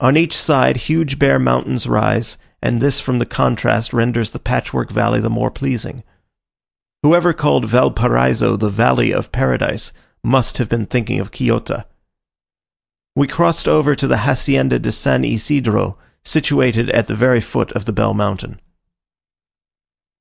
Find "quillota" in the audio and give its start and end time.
11.30-11.86